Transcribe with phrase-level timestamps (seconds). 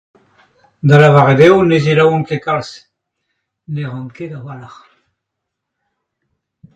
[0.87, 2.69] da lavaret eo ne selaouan ket kalz,
[3.73, 4.79] ne ran ket a-walc'h.